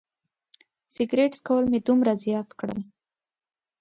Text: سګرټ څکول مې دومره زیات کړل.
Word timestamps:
سګرټ 0.95 1.31
څکول 1.39 1.63
مې 1.71 1.79
دومره 1.87 2.11
زیات 2.23 2.49
کړل. 2.59 2.81